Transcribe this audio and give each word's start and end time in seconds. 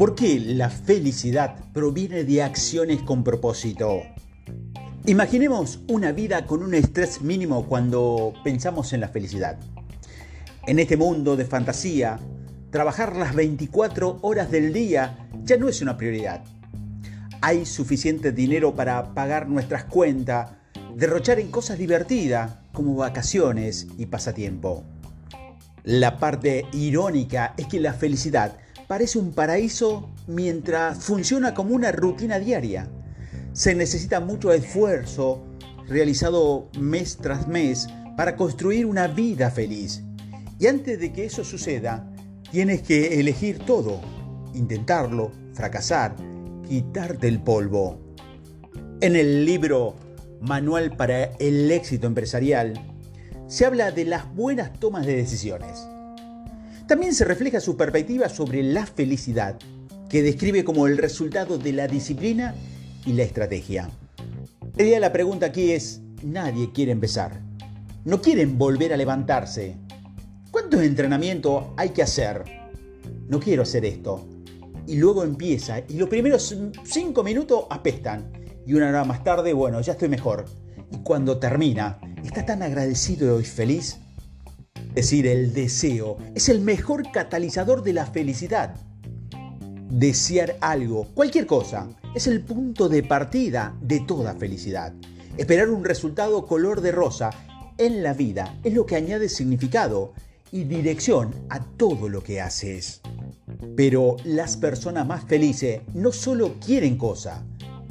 ¿Por 0.00 0.14
qué 0.14 0.40
la 0.40 0.70
felicidad 0.70 1.56
proviene 1.74 2.24
de 2.24 2.42
acciones 2.42 3.02
con 3.02 3.22
propósito? 3.22 4.00
Imaginemos 5.04 5.80
una 5.88 6.10
vida 6.10 6.46
con 6.46 6.62
un 6.62 6.72
estrés 6.72 7.20
mínimo 7.20 7.66
cuando 7.66 8.32
pensamos 8.42 8.94
en 8.94 9.02
la 9.02 9.08
felicidad. 9.08 9.58
En 10.66 10.78
este 10.78 10.96
mundo 10.96 11.36
de 11.36 11.44
fantasía, 11.44 12.18
trabajar 12.70 13.14
las 13.14 13.34
24 13.34 14.20
horas 14.22 14.50
del 14.50 14.72
día 14.72 15.28
ya 15.44 15.58
no 15.58 15.68
es 15.68 15.82
una 15.82 15.98
prioridad. 15.98 16.44
Hay 17.42 17.66
suficiente 17.66 18.32
dinero 18.32 18.74
para 18.74 19.12
pagar 19.12 19.50
nuestras 19.50 19.84
cuentas, 19.84 20.52
derrochar 20.96 21.40
en 21.40 21.50
cosas 21.50 21.76
divertidas 21.76 22.52
como 22.72 22.94
vacaciones 22.94 23.86
y 23.98 24.06
pasatiempo. 24.06 24.82
La 25.84 26.16
parte 26.16 26.64
irónica 26.72 27.52
es 27.58 27.66
que 27.66 27.80
la 27.80 27.92
felicidad 27.92 28.56
parece 28.90 29.20
un 29.20 29.30
paraíso 29.30 30.10
mientras 30.26 30.98
funciona 30.98 31.54
como 31.54 31.76
una 31.76 31.92
rutina 31.92 32.40
diaria. 32.40 32.88
Se 33.52 33.72
necesita 33.72 34.18
mucho 34.18 34.52
esfuerzo 34.52 35.44
realizado 35.86 36.68
mes 36.76 37.16
tras 37.16 37.46
mes 37.46 37.86
para 38.16 38.34
construir 38.34 38.86
una 38.86 39.06
vida 39.06 39.48
feliz. 39.52 40.02
Y 40.58 40.66
antes 40.66 40.98
de 40.98 41.12
que 41.12 41.24
eso 41.24 41.44
suceda, 41.44 42.12
tienes 42.50 42.82
que 42.82 43.20
elegir 43.20 43.60
todo, 43.60 44.00
intentarlo, 44.54 45.30
fracasar, 45.52 46.16
quitarte 46.68 47.28
el 47.28 47.40
polvo. 47.40 48.00
En 49.00 49.14
el 49.14 49.46
libro 49.46 49.94
Manual 50.40 50.96
para 50.96 51.26
el 51.38 51.70
éxito 51.70 52.08
empresarial, 52.08 52.74
se 53.46 53.66
habla 53.66 53.92
de 53.92 54.06
las 54.06 54.34
buenas 54.34 54.80
tomas 54.80 55.06
de 55.06 55.14
decisiones. 55.14 55.86
También 56.90 57.14
se 57.14 57.24
refleja 57.24 57.60
su 57.60 57.76
perspectiva 57.76 58.28
sobre 58.28 58.64
la 58.64 58.84
felicidad, 58.84 59.56
que 60.08 60.24
describe 60.24 60.64
como 60.64 60.88
el 60.88 60.98
resultado 60.98 61.56
de 61.56 61.72
la 61.72 61.86
disciplina 61.86 62.52
y 63.06 63.12
la 63.12 63.22
estrategia. 63.22 63.88
La 64.76 65.12
pregunta 65.12 65.46
aquí 65.46 65.70
es, 65.70 66.00
nadie 66.24 66.72
quiere 66.72 66.90
empezar. 66.90 67.42
No 68.04 68.20
quieren 68.20 68.58
volver 68.58 68.92
a 68.92 68.96
levantarse. 68.96 69.76
¿Cuántos 70.50 70.82
entrenamientos 70.82 71.66
hay 71.76 71.90
que 71.90 72.02
hacer? 72.02 72.42
No 73.28 73.38
quiero 73.38 73.62
hacer 73.62 73.84
esto. 73.84 74.26
Y 74.88 74.96
luego 74.96 75.22
empieza 75.22 75.78
y 75.88 75.92
los 75.92 76.08
primeros 76.08 76.56
cinco 76.82 77.22
minutos 77.22 77.66
apestan. 77.70 78.32
Y 78.66 78.74
una 78.74 78.88
hora 78.88 79.04
más 79.04 79.22
tarde, 79.22 79.52
bueno, 79.52 79.80
ya 79.80 79.92
estoy 79.92 80.08
mejor. 80.08 80.44
Y 80.90 80.96
cuando 81.04 81.38
termina, 81.38 82.00
está 82.24 82.44
tan 82.44 82.64
agradecido 82.64 83.40
y 83.40 83.44
feliz 83.44 84.00
decir, 84.94 85.26
el 85.26 85.52
deseo 85.52 86.18
es 86.34 86.48
el 86.48 86.60
mejor 86.60 87.10
catalizador 87.12 87.82
de 87.82 87.92
la 87.92 88.06
felicidad. 88.06 88.74
Desear 89.90 90.56
algo, 90.60 91.06
cualquier 91.14 91.46
cosa, 91.46 91.88
es 92.14 92.26
el 92.26 92.42
punto 92.42 92.88
de 92.88 93.02
partida 93.02 93.76
de 93.80 94.00
toda 94.00 94.34
felicidad. 94.34 94.92
Esperar 95.36 95.70
un 95.70 95.84
resultado 95.84 96.46
color 96.46 96.80
de 96.80 96.92
rosa 96.92 97.30
en 97.78 98.02
la 98.02 98.12
vida 98.14 98.58
es 98.62 98.74
lo 98.74 98.84
que 98.84 98.96
añade 98.96 99.28
significado 99.28 100.12
y 100.52 100.64
dirección 100.64 101.34
a 101.48 101.60
todo 101.60 102.08
lo 102.08 102.22
que 102.22 102.40
haces. 102.40 103.00
Pero 103.76 104.16
las 104.24 104.56
personas 104.56 105.06
más 105.06 105.24
felices 105.24 105.80
no 105.94 106.12
solo 106.12 106.56
quieren 106.64 106.96
cosas, 106.96 107.40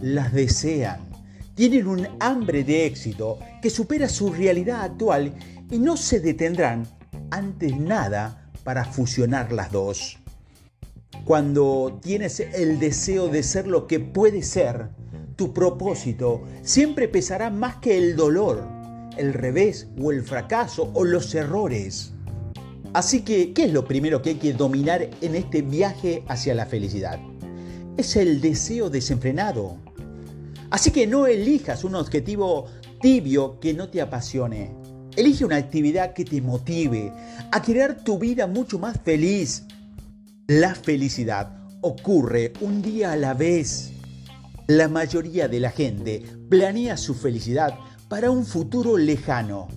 las 0.01 0.33
desean. 0.33 1.09
Tienen 1.55 1.87
un 1.87 2.07
hambre 2.19 2.63
de 2.63 2.85
éxito 2.85 3.39
que 3.61 3.69
supera 3.69 4.07
su 4.07 4.31
realidad 4.31 4.81
actual 4.81 5.33
y 5.71 5.79
no 5.79 5.97
se 5.97 6.19
detendrán 6.19 6.87
antes 7.31 7.77
nada 7.77 8.49
para 8.63 8.85
fusionar 8.85 9.51
las 9.51 9.71
dos. 9.71 10.17
Cuando 11.25 11.99
tienes 12.01 12.39
el 12.39 12.79
deseo 12.79 13.27
de 13.27 13.43
ser 13.43 13.67
lo 13.67 13.87
que 13.87 13.99
puedes 13.99 14.47
ser, 14.47 14.89
tu 15.35 15.53
propósito 15.53 16.43
siempre 16.63 17.07
pesará 17.07 17.49
más 17.49 17.77
que 17.77 17.97
el 17.97 18.15
dolor, 18.15 18.67
el 19.17 19.33
revés 19.33 19.87
o 20.01 20.11
el 20.11 20.23
fracaso 20.23 20.91
o 20.93 21.03
los 21.03 21.33
errores. 21.35 22.13
Así 22.93 23.21
que, 23.21 23.53
¿qué 23.53 23.65
es 23.65 23.73
lo 23.73 23.85
primero 23.85 24.21
que 24.21 24.31
hay 24.31 24.35
que 24.35 24.53
dominar 24.53 25.09
en 25.21 25.35
este 25.35 25.61
viaje 25.61 26.23
hacia 26.27 26.55
la 26.55 26.65
felicidad? 26.65 27.19
Es 27.97 28.15
el 28.15 28.41
deseo 28.41 28.89
desenfrenado. 28.89 29.77
Así 30.71 30.89
que 30.91 31.05
no 31.05 31.27
elijas 31.27 31.83
un 31.83 31.95
objetivo 31.95 32.65
tibio 33.01 33.59
que 33.59 33.73
no 33.73 33.89
te 33.89 34.01
apasione. 34.01 34.71
Elige 35.19 35.43
una 35.43 35.57
actividad 35.57 36.13
que 36.13 36.23
te 36.23 36.41
motive 36.41 37.11
a 37.51 37.61
crear 37.61 38.05
tu 38.05 38.17
vida 38.17 38.47
mucho 38.47 38.79
más 38.79 39.01
feliz. 39.03 39.65
La 40.47 40.73
felicidad 40.73 41.51
ocurre 41.81 42.53
un 42.61 42.81
día 42.81 43.11
a 43.11 43.17
la 43.17 43.33
vez. 43.33 43.91
La 44.67 44.87
mayoría 44.87 45.49
de 45.49 45.59
la 45.59 45.71
gente 45.71 46.23
planea 46.47 46.95
su 46.95 47.15
felicidad 47.15 47.77
para 48.07 48.31
un 48.31 48.45
futuro 48.45 48.97
lejano. 48.97 49.67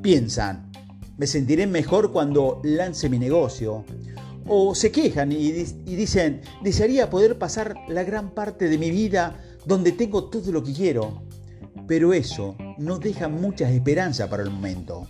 Piensan, 0.00 0.72
me 1.18 1.26
sentiré 1.26 1.66
mejor 1.66 2.10
cuando 2.10 2.62
lance 2.64 3.10
mi 3.10 3.18
negocio. 3.18 3.84
O 4.48 4.74
se 4.74 4.90
quejan 4.90 5.30
y, 5.30 5.52
dicen, 5.52 6.40
desearía 6.62 7.10
poder 7.10 7.36
pasar 7.36 7.74
la 7.86 8.02
gran 8.02 8.30
parte 8.30 8.70
de 8.70 8.78
mi 8.78 8.90
vida 8.90 9.38
donde 9.66 9.92
tengo 9.92 10.30
todo 10.30 10.50
lo 10.50 10.64
que 10.64 10.72
quiero. 10.72 11.20
Pero 11.86 12.14
eso 12.14 12.56
no 12.80 12.98
deja 12.98 13.28
muchas 13.28 13.70
esperanzas 13.72 14.28
para 14.28 14.42
el 14.42 14.50
momento. 14.50 15.06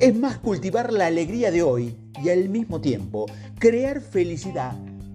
Es 0.00 0.14
más 0.16 0.38
cultivar 0.38 0.92
la 0.92 1.06
alegría 1.06 1.52
de 1.52 1.62
hoy 1.62 1.96
y 2.22 2.30
al 2.30 2.48
mismo 2.48 2.80
tiempo 2.80 3.26
crear 3.58 4.00
felicidad 4.00 4.72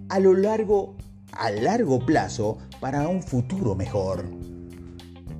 a 0.08 0.18
lo 0.18 0.34
largo, 0.34 0.96
a 1.32 1.50
largo 1.50 2.04
plazo 2.04 2.58
para 2.80 3.06
un 3.08 3.22
futuro 3.22 3.74
mejor. 3.74 4.24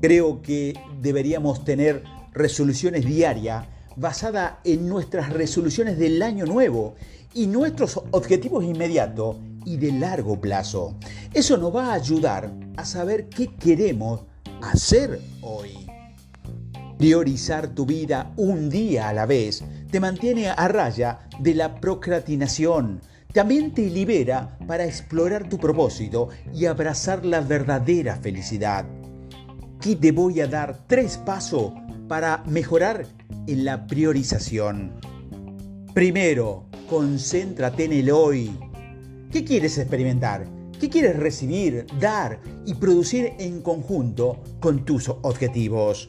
Creo 0.03 0.43
que 0.43 0.79
deberíamos 1.01 1.65
tener 1.65 2.05
resoluciones 2.33 3.07
diarias 3.07 3.67
basadas 3.97 4.55
en 4.65 4.89
nuestras 4.89 5.33
resoluciones 5.33 5.99
del 5.99 6.23
año 6.23 6.45
nuevo 6.45 6.97
y 7.33 7.47
nuestros 7.47 7.99
objetivos 8.11 8.65
inmediatos 8.65 9.37
y 9.65 9.79
de 9.79 9.93
largo 9.93 10.39
plazo. 10.39 10.97
Eso 11.33 11.57
nos 11.57 11.75
va 11.75 11.93
a 11.93 11.95
ayudar 11.95 12.53
a 12.77 12.85
saber 12.85 13.31
qué 13.31 13.55
queremos 13.55 14.21
hacer 14.61 15.19
hoy. 15.41 15.92
Priorizar 17.03 17.75
tu 17.75 17.85
vida 17.85 18.33
un 18.37 18.71
día 18.71 19.09
a 19.09 19.13
la 19.13 19.27
vez 19.27 19.65
te 19.91 19.99
mantiene 19.99 20.51
a 20.51 20.69
raya 20.69 21.19
de 21.41 21.53
la 21.53 21.81
procrastinación. 21.81 23.01
También 23.33 23.75
te 23.75 23.91
libera 23.91 24.57
para 24.69 24.85
explorar 24.85 25.49
tu 25.49 25.59
propósito 25.59 26.29
y 26.55 26.67
abrazar 26.67 27.27
la 27.27 27.41
verdadera 27.41 28.15
felicidad. 28.15 28.87
Aquí 29.79 29.97
te 29.97 30.13
voy 30.13 30.43
a 30.43 30.47
dar 30.47 30.87
tres 30.87 31.17
pasos 31.17 31.73
para 32.07 32.45
mejorar 32.47 33.05
en 33.49 33.65
la 33.65 33.85
priorización. 33.89 34.93
Primero, 35.95 36.67
concéntrate 36.89 37.87
en 37.87 37.95
el 37.95 38.13
hoy. 38.13 38.57
¿Qué 39.33 39.43
quieres 39.43 39.77
experimentar? 39.77 40.47
¿Qué 40.79 40.89
quieres 40.89 41.17
recibir, 41.17 41.85
dar 41.99 42.39
y 42.65 42.75
producir 42.75 43.33
en 43.41 43.61
conjunto 43.61 44.41
con 44.61 44.85
tus 44.85 45.09
objetivos? 45.09 46.09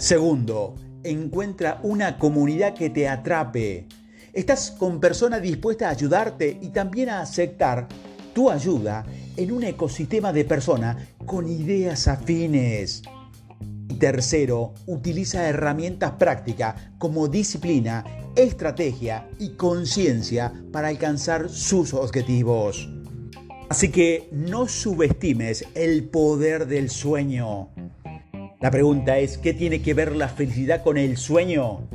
Segundo, 0.00 0.76
encuentra 1.04 1.78
una 1.82 2.18
comunidad 2.18 2.72
que 2.72 2.88
te 2.88 3.06
atrape. 3.06 3.86
Estás 4.32 4.70
con 4.70 4.98
personas 4.98 5.42
dispuestas 5.42 5.88
a 5.88 5.90
ayudarte 5.90 6.58
y 6.62 6.68
también 6.70 7.10
a 7.10 7.20
aceptar 7.20 7.86
tu 8.32 8.48
ayuda 8.50 9.04
en 9.36 9.52
un 9.52 9.62
ecosistema 9.62 10.32
de 10.32 10.46
personas 10.46 10.96
con 11.26 11.46
ideas 11.46 12.08
afines. 12.08 13.02
Tercero, 13.98 14.72
utiliza 14.86 15.46
herramientas 15.46 16.12
prácticas 16.12 16.76
como 16.96 17.28
disciplina, 17.28 18.02
estrategia 18.36 19.28
y 19.38 19.50
conciencia 19.50 20.50
para 20.72 20.88
alcanzar 20.88 21.50
sus 21.50 21.92
objetivos. 21.92 22.88
Así 23.68 23.90
que 23.90 24.30
no 24.32 24.66
subestimes 24.66 25.66
el 25.74 26.08
poder 26.08 26.66
del 26.66 26.88
sueño. 26.88 27.68
La 28.60 28.70
pregunta 28.70 29.18
es, 29.18 29.38
¿qué 29.38 29.54
tiene 29.54 29.80
que 29.80 29.94
ver 29.94 30.14
la 30.14 30.28
felicidad 30.28 30.82
con 30.82 30.98
el 30.98 31.16
sueño? 31.16 31.88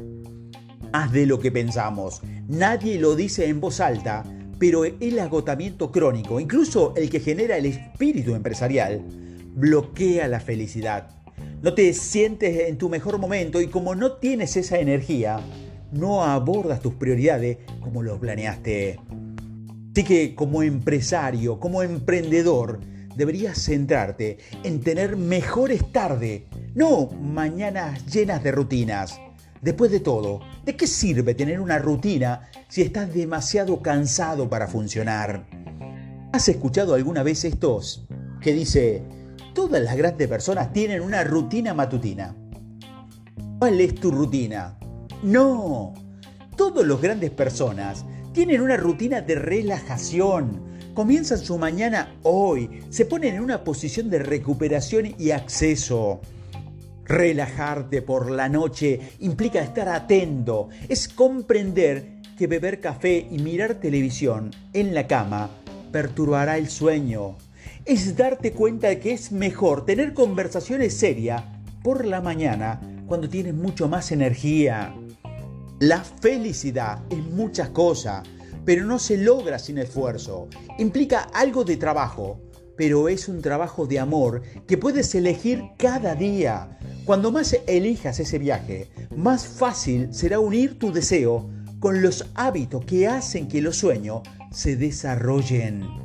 Más 0.91 1.12
de 1.12 1.27
lo 1.27 1.39
que 1.39 1.51
pensamos. 1.51 2.23
Nadie 2.47 2.97
lo 2.97 3.15
dice 3.15 3.45
en 3.47 3.62
voz 3.62 3.79
alta, 3.79 4.23
pero 4.57 4.83
el 4.83 5.19
agotamiento 5.19 5.91
crónico, 5.91 6.39
incluso 6.39 6.95
el 6.95 7.12
que 7.12 7.19
genera 7.19 7.56
el 7.57 7.67
espíritu 7.67 8.33
empresarial, 8.33 9.03
bloquea 9.53 10.27
la 10.27 10.39
felicidad. 10.39 11.09
No 11.62 11.75
te 11.75 11.94
sientes 11.94 12.67
en 12.67 12.79
tu 12.79 12.89
mejor 12.89 13.19
momento 13.19 13.62
y 13.62 13.67
como 13.67 13.94
no 13.94 14.13
tienes 14.13 14.57
esa 14.57 14.79
energía, 14.79 15.39
no 15.91 16.23
abordas 16.23 16.79
tus 16.79 16.95
prioridades 16.95 17.59
como 17.79 18.01
lo 18.01 18.19
planeaste. 18.19 19.00
Así 19.91 20.03
que 20.03 20.33
como 20.33 20.63
empresario, 20.63 21.59
como 21.59 21.83
emprendedor, 21.83 22.79
deberías 23.15 23.57
centrarte 23.57 24.38
en 24.63 24.81
tener 24.81 25.17
mejores 25.17 25.91
tardes, 25.91 26.44
no 26.73 27.07
mañanas 27.07 28.06
llenas 28.06 28.44
de 28.44 28.51
rutinas. 28.51 29.19
Después 29.62 29.91
de 29.91 30.00
todo, 30.00 30.41
¿de 30.63 30.75
qué 30.75 30.85
sirve 30.85 31.33
tener 31.33 31.59
una 31.59 31.79
rutina 31.79 32.50
si 32.67 32.81
estás 32.81 33.13
demasiado 33.13 33.81
cansado 33.81 34.50
para 34.50 34.67
funcionar? 34.67 35.47
¿Has 36.33 36.50
escuchado 36.50 36.94
alguna 36.94 37.23
vez 37.23 37.45
estos 37.45 38.06
que 38.41 38.53
dice, 38.53 39.03
todas 39.53 39.81
las 39.81 39.95
grandes 39.95 40.27
personas 40.27 40.71
tienen 40.73 41.01
una 41.01 41.23
rutina 41.23 41.73
matutina? 41.73 42.35
¿Cuál 43.57 43.79
es 43.79 43.95
tu 43.95 44.12
rutina? 44.12 44.77
No, 45.23 45.94
todas 46.56 46.85
las 46.85 47.01
grandes 47.01 47.31
personas 47.31 48.06
tienen 48.33 48.62
una 48.62 48.75
rutina 48.75 49.21
de 49.21 49.35
relajación. 49.35 50.75
Comienzan 50.95 51.39
su 51.39 51.57
mañana 51.57 52.15
hoy, 52.24 52.86
se 52.89 53.06
ponen 53.06 53.36
en 53.36 53.42
una 53.42 53.65
posición 53.65 54.09
de 54.09 54.19
recuperación 54.19 55.13
y 55.19 55.31
acceso. 55.31 56.21
Relajarte 57.03 58.01
por 58.01 58.31
la 58.31 58.47
noche 58.47 59.01
implica 59.19 59.59
estar 59.59 59.89
atento, 59.89 60.69
es 60.88 61.09
comprender 61.09 62.21
que 62.38 62.47
beber 62.47 62.80
café 62.80 63.27
y 63.30 63.39
mirar 63.39 63.75
televisión 63.75 64.51
en 64.71 64.94
la 64.94 65.06
cama 65.06 65.50
perturbará 65.92 66.57
el 66.57 66.69
sueño. 66.69 67.36
Es 67.83 68.15
darte 68.15 68.53
cuenta 68.53 68.88
de 68.88 69.00
que 69.01 69.12
es 69.12 69.33
mejor 69.33 69.86
tener 69.86 70.13
conversaciones 70.13 70.95
serias 70.95 71.44
por 71.83 72.06
la 72.06 72.21
mañana 72.21 72.80
cuando 73.06 73.27
tienes 73.27 73.53
mucho 73.53 73.89
más 73.89 74.13
energía. 74.13 74.95
La 75.80 76.00
felicidad 76.06 77.03
es 77.09 77.18
muchas 77.18 77.68
cosas, 77.71 78.25
pero 78.65 78.85
no 78.85 79.00
se 79.00 79.17
logra 79.17 79.59
sin 79.59 79.77
esfuerzo. 79.77 80.47
Implica 80.79 81.21
algo 81.33 81.63
de 81.63 81.77
trabajo, 81.77 82.41
pero 82.75 83.07
es 83.07 83.29
un 83.29 83.41
trabajo 83.41 83.85
de 83.85 84.00
amor 84.00 84.41
que 84.67 84.77
puedes 84.77 85.13
elegir 85.15 85.63
cada 85.77 86.15
día. 86.15 86.77
Cuando 87.06 87.31
más 87.31 87.56
elijas 87.67 88.19
ese 88.19 88.39
viaje, 88.39 88.89
más 89.15 89.47
fácil 89.47 90.13
será 90.13 90.39
unir 90.39 90.77
tu 90.79 90.91
deseo 90.91 91.50
con 91.79 92.01
los 92.01 92.25
hábitos 92.35 92.83
que 92.85 93.07
hacen 93.07 93.47
que 93.47 93.62
los 93.62 93.77
sueños 93.77 94.21
se 94.51 94.75
desarrollen. 94.75 96.05